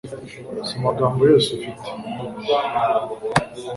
[0.67, 1.87] soma amagambo yose ufite